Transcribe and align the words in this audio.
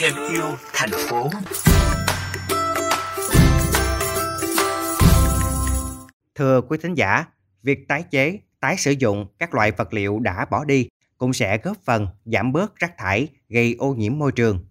thêm 0.00 0.14
yêu 0.30 0.44
thành 0.72 0.90
phố. 1.08 1.30
Thưa 6.34 6.60
quý 6.60 6.78
thính 6.82 6.94
giả, 6.94 7.24
việc 7.62 7.88
tái 7.88 8.04
chế, 8.10 8.38
tái 8.60 8.76
sử 8.76 8.90
dụng 8.90 9.26
các 9.38 9.54
loại 9.54 9.70
vật 9.70 9.94
liệu 9.94 10.18
đã 10.18 10.44
bỏ 10.50 10.64
đi 10.64 10.88
cũng 11.18 11.32
sẽ 11.32 11.58
góp 11.58 11.76
phần 11.84 12.06
giảm 12.24 12.52
bớt 12.52 12.76
rác 12.76 12.98
thải 12.98 13.28
gây 13.48 13.76
ô 13.78 13.94
nhiễm 13.94 14.18
môi 14.18 14.32
trường. 14.32 14.66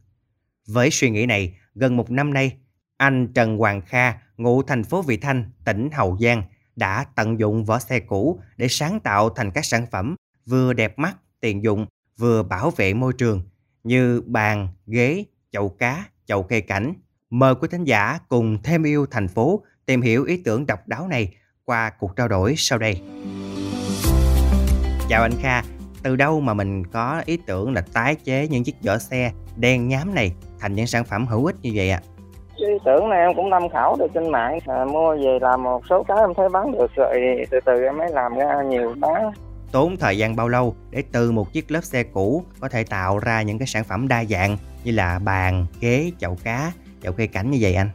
Với 0.68 0.90
suy 0.92 1.10
nghĩ 1.10 1.26
này, 1.26 1.58
gần 1.76 1.98
một 1.98 2.12
năm 2.12 2.34
nay, 2.34 2.58
anh 2.98 3.28
Trần 3.34 3.58
Hoàng 3.58 3.82
Kha, 3.82 4.14
ngụ 4.38 4.64
thành 4.64 4.84
phố 4.84 5.02
Vị 5.02 5.18
Thanh, 5.18 5.52
tỉnh 5.66 5.90
Hậu 5.94 6.18
Giang, 6.22 6.44
đã 6.76 7.06
tận 7.16 7.40
dụng 7.40 7.66
vỏ 7.66 7.80
xe 7.80 8.00
cũ 8.00 8.42
để 8.58 8.68
sáng 8.68 9.00
tạo 9.00 9.30
thành 9.30 9.52
các 9.52 9.66
sản 9.66 9.86
phẩm 9.92 10.16
vừa 10.46 10.74
đẹp 10.74 11.00
mắt, 11.00 11.18
tiện 11.40 11.64
dụng, 11.64 11.86
vừa 12.18 12.44
bảo 12.44 12.72
vệ 12.72 12.94
môi 12.94 13.14
trường 13.14 13.50
như 13.84 14.22
bàn, 14.26 14.68
ghế, 14.88 15.26
chậu 15.52 15.70
cá, 15.70 16.06
chậu 16.26 16.44
cây 16.44 16.62
cảnh. 16.62 16.94
Mời 17.30 17.56
quý 17.56 17.68
thính 17.72 17.84
giả 17.84 18.20
cùng 18.30 18.58
thêm 18.64 18.84
yêu 18.84 19.06
thành 19.12 19.28
phố 19.28 19.64
tìm 19.86 20.02
hiểu 20.02 20.24
ý 20.24 20.42
tưởng 20.46 20.66
độc 20.66 20.88
đáo 20.88 21.08
này 21.08 21.34
qua 21.66 21.92
cuộc 22.00 22.16
trao 22.16 22.28
đổi 22.28 22.54
sau 22.58 22.80
đây. 22.80 23.02
Chào 25.10 25.22
anh 25.22 25.32
Kha, 25.42 25.64
từ 26.04 26.16
đâu 26.16 26.40
mà 26.40 26.54
mình 26.54 26.86
có 26.88 27.22
ý 27.26 27.38
tưởng 27.46 27.74
là 27.74 27.84
tái 27.94 28.16
chế 28.16 28.48
những 28.48 28.64
chiếc 28.64 28.76
vỏ 28.86 28.98
xe 28.98 29.32
đen 29.58 29.88
nhám 29.88 30.16
này 30.16 30.34
thành 30.60 30.76
những 30.76 30.88
sản 30.88 31.04
phẩm 31.04 31.28
hữu 31.28 31.46
ích 31.46 31.56
như 31.62 31.72
vậy 31.76 31.90
ạ? 31.90 32.02
À? 32.06 32.20
ý 32.60 32.78
tưởng 32.86 33.10
này 33.10 33.20
em 33.20 33.36
cũng 33.36 33.52
tham 33.52 33.70
khảo 33.70 33.96
được 34.00 34.08
trên 34.14 34.32
mạng 34.32 34.60
à, 34.66 34.86
mua 34.86 35.16
về 35.16 35.40
làm 35.42 35.64
một 35.64 35.82
số 35.90 36.04
cái 36.04 36.18
em 36.20 36.34
thấy 36.34 36.50
bán 36.50 36.72
được 36.72 36.92
rồi 36.96 37.46
từ 37.52 37.60
từ 37.66 37.84
em 37.84 37.98
mới 37.98 38.10
làm 38.12 38.36
ra 38.36 38.64
nhiều 38.64 38.94
bán 39.00 39.32
tốn 39.72 39.98
thời 39.98 40.18
gian 40.18 40.36
bao 40.36 40.48
lâu 40.48 40.76
để 40.90 41.04
từ 41.12 41.32
một 41.32 41.54
chiếc 41.54 41.72
lớp 41.72 41.84
xe 41.84 42.04
cũ 42.04 42.44
có 42.60 42.70
thể 42.70 42.84
tạo 42.84 43.20
ra 43.20 43.42
những 43.42 43.60
cái 43.60 43.68
sản 43.68 43.84
phẩm 43.84 44.08
đa 44.08 44.24
dạng 44.24 44.58
như 44.84 44.92
là 44.92 45.20
bàn, 45.20 45.66
ghế, 45.80 46.12
chậu 46.20 46.38
cá, 46.44 46.72
chậu 47.04 47.14
cây 47.14 47.28
cảnh 47.28 47.52
như 47.52 47.58
vậy 47.62 47.76
anh? 47.76 47.90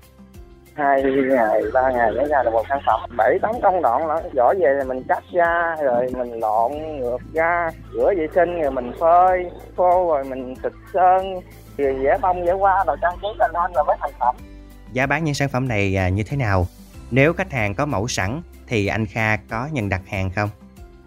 hai 0.74 1.02
ngày 1.28 1.62
ba 1.72 1.90
ngày 1.90 2.12
mới 2.12 2.28
ra 2.28 2.42
được 2.42 2.50
một 2.52 2.64
sản 2.68 2.78
phẩm. 2.86 3.00
Bảy 3.16 3.38
tám 3.42 3.54
công 3.62 3.82
đoạn 3.82 4.08
đó 4.08 4.20
vỏ 4.36 4.54
về 4.54 4.78
thì 4.80 4.88
mình 4.88 5.02
cắt 5.08 5.24
ra 5.32 5.76
rồi 5.82 6.06
mình 6.12 6.40
lộn 6.40 6.72
ngược 6.72 7.18
ra. 7.34 7.70
Rửa 7.92 8.12
vệ 8.16 8.26
sinh 8.34 8.62
rồi 8.62 8.70
mình 8.70 8.92
phơi 9.00 9.50
khô 9.76 10.12
rồi 10.12 10.24
mình 10.24 10.54
xịt 10.62 10.72
sơn. 10.94 11.40
Rồi 11.78 11.94
vẽ 11.94 12.18
bông 12.22 12.46
vẽ 12.46 12.52
hoa 12.52 12.84
rồi 12.86 12.96
trang 13.02 13.14
trí 13.22 13.28
lên 13.38 13.50
lên 13.52 13.72
là 13.74 13.82
mới 13.82 13.96
thành 14.00 14.10
phẩm. 14.20 14.36
Giá 14.92 15.06
bán 15.06 15.24
những 15.24 15.34
sản 15.34 15.48
phẩm 15.48 15.68
này 15.68 15.96
à, 15.96 16.08
như 16.08 16.22
thế 16.22 16.36
nào? 16.36 16.66
Nếu 17.10 17.32
khách 17.32 17.52
hàng 17.52 17.74
có 17.74 17.86
mẫu 17.86 18.08
sẵn 18.08 18.42
thì 18.66 18.86
anh 18.86 19.06
Kha 19.06 19.36
có 19.36 19.68
nhận 19.72 19.88
đặt 19.88 20.00
hàng 20.06 20.30
không 20.30 20.48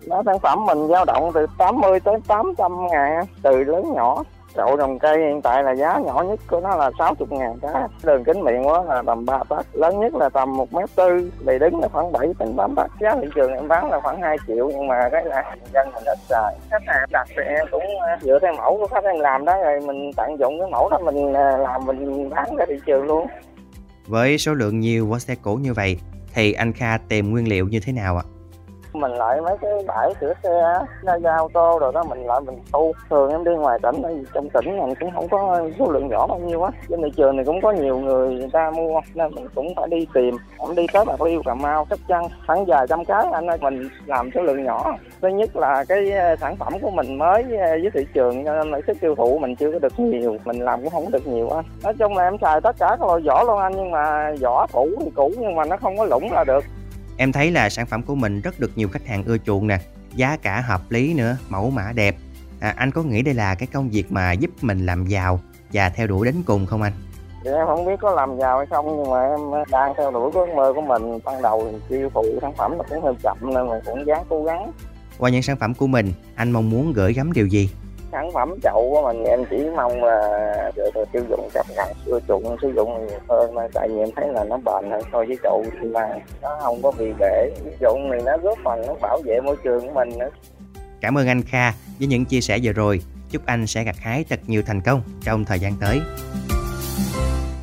giá 0.09 0.15
sản 0.25 0.39
phẩm 0.39 0.65
mình 0.65 0.87
dao 0.87 1.05
động 1.05 1.31
từ 1.33 1.45
80 1.57 1.99
tới 1.99 2.15
800 2.27 2.71
ngàn, 2.91 3.25
từ 3.41 3.63
lớn 3.63 3.93
nhỏ 3.95 4.23
đậu 4.55 4.77
trồng 4.77 4.99
cây 4.99 5.17
hiện 5.19 5.41
tại 5.41 5.63
là 5.63 5.71
giá 5.71 5.99
nhỏ 5.99 6.23
nhất 6.23 6.39
của 6.47 6.59
nó 6.59 6.75
là 6.75 6.91
60 6.99 7.27
ngàn 7.31 7.59
cá 7.61 7.87
đường 8.03 8.23
kính 8.23 8.43
miệng 8.43 8.67
quá 8.67 8.83
là 8.83 9.03
tầm 9.05 9.25
3 9.25 9.39
tấc, 9.49 9.65
lớn 9.75 9.99
nhất 9.99 10.15
là 10.15 10.29
tầm 10.29 10.57
1 10.57 10.73
mét 10.73 10.89
tư, 10.95 11.31
bề 11.45 11.59
đứng 11.59 11.79
là 11.79 11.87
khoảng 11.87 12.11
7 12.11 12.27
đến 12.39 12.53
8 12.57 12.75
tấc 12.75 12.91
giá 13.01 13.15
thị 13.21 13.27
trường 13.35 13.53
em 13.53 13.67
bán 13.67 13.91
là 13.91 13.99
khoảng 13.99 14.21
2 14.21 14.37
triệu, 14.47 14.69
nhưng 14.69 14.87
mà 14.87 15.09
cái 15.11 15.25
là 15.25 15.55
dân 15.73 15.87
mình 15.93 16.03
ít 16.05 16.17
xài 16.29 16.55
khách 16.71 16.83
hàng 16.87 17.09
đặt 17.11 17.27
thì 17.29 17.43
em 17.43 17.67
cũng 17.71 17.83
à, 18.07 18.17
dựa 18.21 18.39
theo 18.41 18.53
mẫu 18.53 18.77
của 18.77 18.87
khách 18.87 19.03
em 19.03 19.19
làm 19.19 19.45
đó, 19.45 19.57
rồi 19.63 19.79
mình 19.81 20.11
tận 20.17 20.39
dụng 20.39 20.59
cái 20.59 20.69
mẫu 20.71 20.89
đó 20.89 20.99
mình 21.03 21.33
à, 21.33 21.57
làm 21.57 21.85
mình 21.85 22.29
bán 22.29 22.55
ra 22.55 22.65
thị 22.67 22.75
trường 22.85 23.03
luôn 23.03 23.27
với 24.07 24.37
số 24.37 24.53
lượng 24.53 24.79
nhiều 24.79 25.07
vỏ 25.07 25.19
xe 25.19 25.35
cũ 25.41 25.55
như 25.55 25.73
vậy, 25.73 25.99
thì 26.33 26.53
anh 26.53 26.73
Kha 26.73 26.97
tìm 27.09 27.31
nguyên 27.31 27.47
liệu 27.47 27.67
như 27.67 27.79
thế 27.85 27.93
nào 27.93 28.17
ạ? 28.17 28.23
À? 28.25 28.36
Mình 28.99 29.11
lại 29.11 29.41
mấy 29.41 29.57
cái 29.61 29.71
bãi 29.87 30.13
sửa 30.21 30.33
xe 30.43 30.79
ra 31.01 31.17
ga 31.17 31.35
ô 31.35 31.49
tô 31.53 31.77
rồi 31.81 31.91
đó, 31.93 32.03
mình 32.03 32.25
lại 32.25 32.41
mình 32.45 32.59
thu 32.73 32.91
thường 33.09 33.31
em 33.31 33.43
đi 33.43 33.51
ngoài 33.51 33.79
tỉnh 33.83 33.95
tại 34.03 34.13
vì 34.15 34.23
trong 34.33 34.49
tỉnh 34.49 34.79
mình 34.79 34.93
cũng 34.99 35.11
không 35.11 35.27
có 35.27 35.59
số 35.79 35.91
lượng 35.91 36.07
nhỏ 36.07 36.27
bao 36.27 36.39
nhiêu 36.39 36.63
á. 36.63 36.71
Trên 36.89 37.01
thị 37.01 37.09
trường 37.17 37.37
thì 37.37 37.43
cũng 37.43 37.61
có 37.61 37.71
nhiều 37.71 37.99
người 37.99 38.35
người 38.35 38.49
ta 38.53 38.71
mua, 38.71 39.01
nên 39.13 39.35
mình 39.35 39.47
cũng 39.55 39.75
phải 39.75 39.87
đi 39.87 40.07
tìm. 40.13 40.37
Cũng 40.57 40.75
đi 40.75 40.85
tới 40.93 41.05
bạc 41.05 41.21
liêu, 41.21 41.41
cà 41.45 41.53
mau, 41.53 41.87
sóc 41.89 41.99
trăng, 42.07 42.27
khoảng 42.47 42.65
vài 42.65 42.85
trăm 42.89 43.05
cái, 43.05 43.25
anh 43.33 43.47
ơi, 43.47 43.57
mình 43.61 43.89
làm 44.05 44.29
số 44.35 44.41
lượng 44.41 44.63
nhỏ. 44.63 44.97
Thứ 45.21 45.27
nhất 45.27 45.55
là 45.55 45.85
cái 45.87 46.11
ờ, 46.11 46.35
sản 46.35 46.55
phẩm 46.55 46.73
của 46.81 46.89
mình 46.89 47.17
mới 47.17 47.43
ờ, 47.43 47.67
với 47.81 47.89
thị 47.93 48.07
trường, 48.13 48.45
cho 48.45 48.55
nên 48.55 48.71
là 48.71 48.79
sức 48.87 48.97
tiêu 49.01 49.15
thụ 49.15 49.37
mình 49.39 49.55
chưa 49.55 49.71
có 49.71 49.79
được 49.79 49.99
nhiều, 49.99 50.37
mình 50.45 50.59
làm 50.59 50.81
cũng 50.81 50.89
không 50.89 51.11
được 51.11 51.27
nhiều 51.27 51.49
á. 51.49 51.61
Nói 51.83 51.93
chung 51.99 52.17
là 52.17 52.23
em 52.23 52.37
xài 52.41 52.61
tất 52.61 52.75
cả 52.79 52.87
các 52.89 53.07
loại 53.07 53.21
vỏ 53.27 53.43
luôn 53.43 53.59
anh, 53.59 53.73
nhưng 53.75 53.91
mà 53.91 54.31
vỏ 54.41 54.67
cũ 54.73 54.89
thì 54.99 55.11
cũ, 55.15 55.31
nhưng 55.37 55.55
mà 55.55 55.65
nó 55.65 55.77
không 55.77 55.97
có 55.97 56.05
lũng 56.05 56.31
là 56.31 56.43
được. 56.43 56.63
Em 57.19 57.31
thấy 57.31 57.51
là 57.51 57.69
sản 57.69 57.85
phẩm 57.85 58.03
của 58.03 58.15
mình 58.15 58.41
rất 58.41 58.59
được 58.59 58.71
nhiều 58.75 58.89
khách 58.89 59.07
hàng 59.07 59.23
ưa 59.23 59.37
chuộng 59.37 59.67
nè, 59.67 59.79
giá 60.15 60.37
cả 60.41 60.61
hợp 60.61 60.81
lý 60.89 61.13
nữa, 61.13 61.37
mẫu 61.49 61.69
mã 61.69 61.91
đẹp. 61.95 62.15
À, 62.59 62.73
anh 62.77 62.91
có 62.91 63.03
nghĩ 63.03 63.21
đây 63.21 63.33
là 63.33 63.55
cái 63.55 63.67
công 63.73 63.89
việc 63.89 64.11
mà 64.11 64.31
giúp 64.31 64.51
mình 64.61 64.85
làm 64.85 65.05
giàu 65.05 65.39
và 65.73 65.89
theo 65.89 66.07
đuổi 66.07 66.25
đến 66.25 66.35
cùng 66.45 66.65
không 66.65 66.81
anh? 66.81 66.93
Thì 67.43 67.51
em 67.51 67.67
không 67.67 67.85
biết 67.85 67.99
có 68.01 68.15
làm 68.15 68.39
giàu 68.39 68.57
hay 68.57 68.67
không 68.69 68.97
nhưng 68.97 69.11
mà 69.11 69.21
em 69.21 69.39
đang 69.71 69.93
theo 69.97 70.11
đuổi 70.11 70.31
ước 70.33 70.47
mơ 70.55 70.73
của 70.75 70.81
mình. 70.81 71.19
Ban 71.25 71.41
đầu 71.41 71.73
tiêu 71.89 72.09
thụ 72.13 72.23
sản 72.41 72.53
phẩm 72.57 72.77
nó 72.77 72.83
cũng 72.89 73.03
hơi 73.03 73.13
chậm 73.23 73.37
nên 73.41 73.67
mình 73.67 73.81
cũng 73.85 74.07
dáng 74.07 74.23
cố 74.29 74.43
gắng. 74.43 74.71
Qua 75.17 75.29
những 75.29 75.41
sản 75.41 75.57
phẩm 75.57 75.73
của 75.73 75.87
mình, 75.87 76.13
anh 76.35 76.51
mong 76.51 76.69
muốn 76.69 76.93
gửi 76.93 77.13
gắm 77.13 77.33
điều 77.33 77.47
gì? 77.47 77.69
Sản 78.11 78.31
phẩm 78.33 78.55
chậu 78.63 78.89
của 78.93 79.01
mình 79.01 79.23
em 79.23 79.45
chỉ 79.49 79.57
mong 79.75 80.03
là 80.03 80.71
tiêu 81.11 81.23
dùng 81.29 81.49
chấp 81.53 81.65
nhận 81.75 81.87
ưa 82.05 82.19
chuộng, 82.27 82.57
sử 82.61 82.73
dụng 82.75 83.07
nhiều 83.07 83.19
hơn 83.29 83.55
mà 83.55 83.67
tại 83.73 83.87
vì 83.87 83.99
em 83.99 84.09
thấy 84.15 84.27
là 84.27 84.43
nó 84.43 84.57
bền 84.57 84.91
hơn 84.91 85.01
so 85.11 85.17
với 85.17 85.37
chậu 85.43 85.65
xi 85.81 85.87
măng 85.87 86.19
nó 86.41 86.57
không 86.61 86.81
có 86.81 86.91
bị 86.91 87.13
bể. 87.19 87.49
Dụng 87.81 88.09
này 88.09 88.19
nó 88.25 88.37
góp 88.37 88.57
phần, 88.63 88.81
nó 88.87 88.93
bảo 89.01 89.19
vệ 89.25 89.41
môi 89.41 89.55
trường 89.63 89.87
của 89.87 89.93
mình 89.93 90.09
nữa. 90.19 90.29
Cảm 91.01 91.17
ơn 91.17 91.27
anh 91.27 91.41
Kha 91.41 91.71
với 91.99 92.07
những 92.07 92.25
chia 92.25 92.41
sẻ 92.41 92.59
vừa 92.63 92.73
rồi. 92.73 93.01
Chúc 93.29 93.41
anh 93.45 93.67
sẽ 93.67 93.83
gặt 93.83 93.95
hái 93.99 94.25
thật 94.29 94.39
nhiều 94.47 94.61
thành 94.65 94.81
công 94.81 95.01
trong 95.23 95.45
thời 95.45 95.59
gian 95.59 95.73
tới. 95.81 95.99